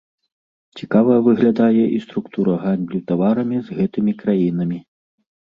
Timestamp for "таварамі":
3.13-3.57